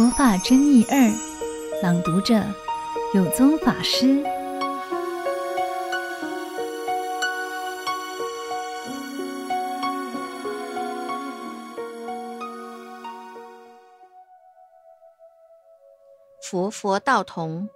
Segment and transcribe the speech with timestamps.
[0.00, 1.12] 佛法真义二，
[1.82, 2.42] 朗读者
[3.12, 4.24] 有宗法师。
[16.40, 17.68] 佛佛道同，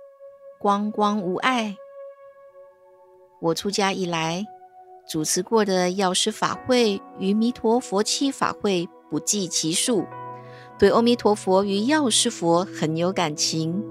[0.59, 1.77] 光光无碍。
[3.43, 4.43] 我出家以来，
[5.07, 10.07] 主持过的药师法会与弥陀佛七法会不计其数。
[10.79, 13.83] 对阿弥陀佛与药师佛很有感情，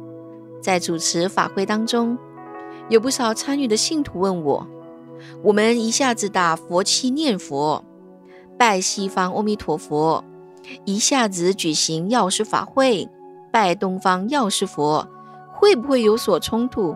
[0.62, 2.18] 在主持法会当中，
[2.90, 4.68] 有不少参与的信徒问我：
[5.42, 7.84] 我们一下子打佛七念佛，
[8.58, 10.23] 拜西方阿弥陀佛，
[10.84, 13.09] 一下子举行药师法会，
[13.52, 15.08] 拜东方药师佛，
[15.54, 16.95] 会不会有所冲突？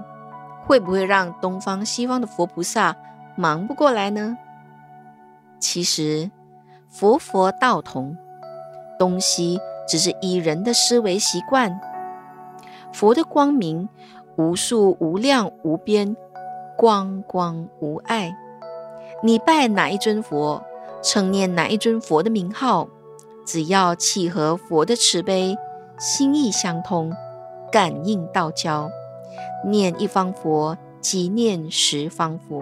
[0.66, 2.94] 会不会让东方西方的佛菩萨
[3.38, 4.38] 忙不过来呢？
[5.60, 6.30] 其实，
[6.90, 8.18] 佛佛道同，
[8.99, 9.58] 东西。
[9.88, 11.80] 只是以人的思维习惯，
[12.93, 13.88] 佛的光明
[14.35, 16.16] 无数无量无边，
[16.77, 18.35] 光光无碍。
[19.24, 20.63] 你拜哪一尊佛，
[21.02, 22.88] 称念哪一尊佛的名号，
[23.46, 25.57] 只要契合佛的慈悲，
[25.98, 27.12] 心意相通，
[27.72, 28.90] 感应道交，
[29.66, 32.62] 念一方佛即念十方佛。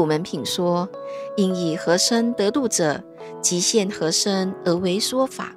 [0.00, 0.88] 普门品说：
[1.36, 3.04] 应以何身得度者，
[3.42, 5.52] 即现何身而为说法，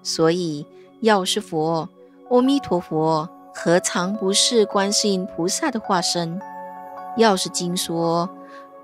[0.00, 0.64] 所以
[1.00, 1.88] 药师佛、
[2.30, 6.40] 阿弥陀佛何尝不是观世音菩萨的化身？
[7.16, 8.30] 药师经说：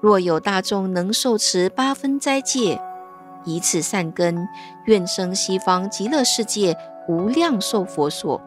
[0.01, 2.81] 若有大众能受持八分斋戒，
[3.45, 4.45] 以此善根，
[4.87, 8.41] 愿生西方极乐世界无量寿佛所，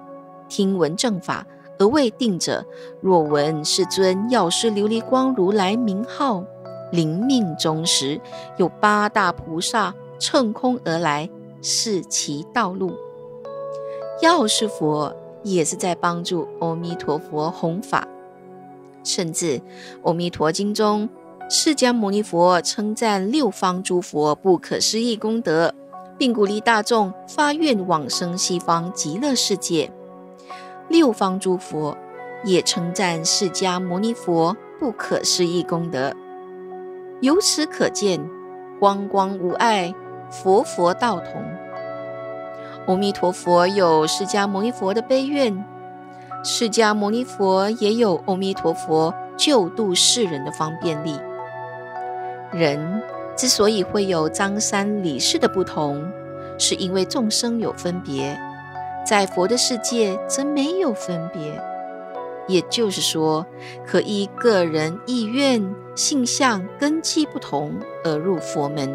[0.49, 1.45] 听闻正法
[1.79, 2.65] 而未定者，
[3.01, 6.43] 若闻世尊药师琉璃光如来名号。
[6.91, 8.19] 临命终时，
[8.55, 11.29] 有八大菩萨乘空而来，
[11.61, 12.93] 示其道路。
[14.21, 18.07] 药师佛也是在帮助阿弥陀佛弘法，
[19.03, 19.59] 甚至
[20.03, 21.09] 《阿弥陀经》中，
[21.49, 25.73] 释迦牟尼佛称赞六方诸佛不可思议功德，
[26.17, 29.91] 并鼓励大众发愿往生西方极乐世界。
[30.89, 31.97] 六方诸佛
[32.43, 36.13] 也称赞释迦牟尼佛不可思议功德。
[37.21, 38.19] 由此可见，
[38.79, 39.93] 光光无碍，
[40.29, 41.43] 佛佛道同。
[42.85, 45.65] 阿弥陀佛有释迦牟尼佛的悲愿，
[46.43, 51.19] 释迦牟尼佛也有阿弥陀佛救度世人的方便力。
[52.53, 53.01] 人
[53.35, 56.09] 之所以会有张三李四的不同，
[56.57, 58.39] 是因为众生有分别，
[59.07, 61.61] 在佛的世界则没有分别。
[62.47, 63.45] 也就是说，
[63.85, 67.73] 可依个人意愿、性相、根基不同
[68.03, 68.93] 而入佛门。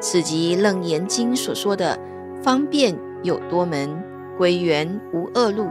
[0.00, 1.98] 此即《楞严经》所说的
[2.42, 4.02] “方便有多门，
[4.36, 5.68] 归元无二路”。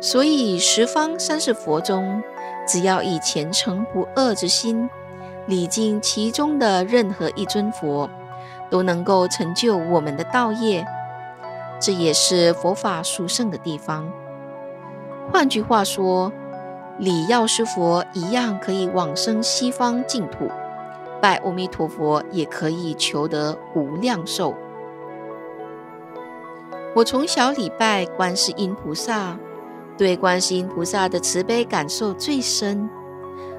[0.00, 2.22] 所以，十方三世佛中，
[2.66, 4.88] 只要以虔诚不二之心，
[5.46, 8.10] 礼敬其中的任何一尊佛，
[8.68, 10.84] 都能够成就我们的道业。
[11.84, 14.10] 这也是佛法殊胜的地方。
[15.30, 16.32] 换句话说，
[16.98, 20.48] 礼药师佛一样可以往生西方净土，
[21.20, 24.54] 拜阿弥陀佛也可以求得无量寿。
[26.94, 29.36] 我从小礼拜观世音菩萨，
[29.98, 32.88] 对观世音菩萨的慈悲感受最深。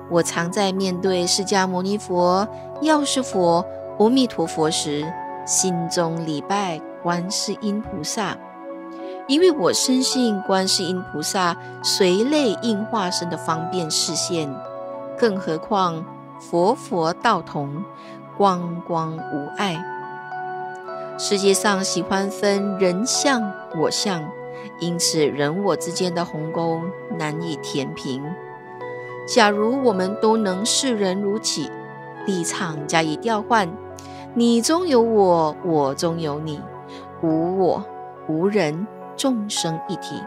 [0.09, 2.47] 我常在面对释迦牟尼佛、
[2.81, 3.63] 药师佛、
[3.99, 5.05] 阿弥陀佛时，
[5.45, 8.35] 心中礼拜观世音菩萨。
[9.27, 14.51] 因为我深信观世音菩萨随类应化身的方便示现，
[15.15, 16.03] 更何况
[16.39, 17.83] 佛佛道同，
[18.35, 19.77] 光光无碍。
[21.19, 24.27] 世界上喜欢分人相我相，
[24.79, 26.81] 因此人我之间的鸿沟
[27.19, 28.23] 难以填平。
[29.27, 31.69] 假如我们都能视人如己，
[32.25, 33.69] 立场加以调换，
[34.33, 36.59] 你中有我，我中有你，
[37.25, 37.83] 无我，
[38.27, 38.85] 无人。
[39.17, 40.21] 众生一体，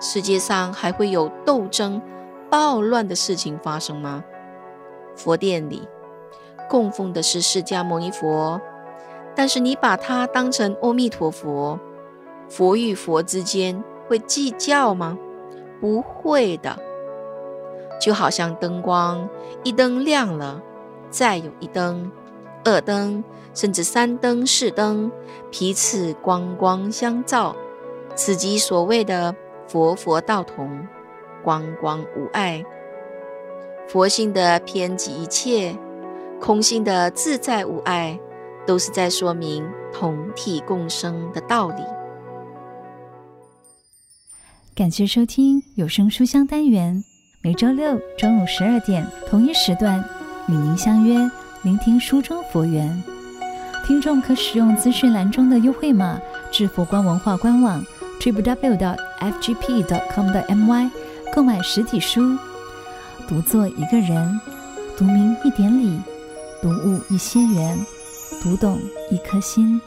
[0.00, 2.00] 世界上还会有斗争、
[2.50, 4.24] 暴乱的事情发生吗？
[5.14, 5.86] 佛殿里
[6.70, 8.58] 供奉的是释迦牟尼佛，
[9.34, 11.78] 但是你把它当成阿弥陀佛，
[12.48, 15.18] 佛与佛之间会计较吗？
[15.82, 16.78] 不会的。
[18.00, 19.28] 就好像灯光，
[19.64, 20.62] 一灯亮了，
[21.10, 22.10] 再有一灯、
[22.64, 23.22] 二灯，
[23.54, 25.10] 甚至三灯、四灯，
[25.50, 27.54] 彼此光光相照。
[28.16, 29.34] 此即所谓的
[29.66, 30.86] 佛佛道同，
[31.42, 32.64] 光光无碍。
[33.88, 35.76] 佛性的偏及一切，
[36.40, 38.18] 空性的自在无碍，
[38.66, 41.82] 都是在说明同体共生的道理。
[44.74, 47.04] 感谢收听有声书香单元，
[47.42, 50.02] 每周六中午十二点同一时段
[50.48, 51.16] 与您相约，
[51.64, 53.02] 聆听书中佛缘。
[53.86, 56.20] 听众可使用资讯栏中的优惠码
[56.52, 57.82] 至佛光文化官网
[58.20, 58.96] ，Triple W.
[59.20, 60.90] FGP.com 的 MY
[61.34, 62.36] 购买实体书。
[63.26, 64.38] 读作一个人，
[64.94, 65.98] 读明一点理，
[66.60, 67.78] 读悟一些缘，
[68.42, 68.78] 读懂
[69.10, 69.80] 一颗心。